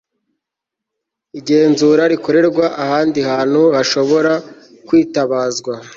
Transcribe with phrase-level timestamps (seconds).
[1.39, 4.31] igenzura rikorerwa ahandi hantu hashobora
[4.87, 5.73] kwitabazwa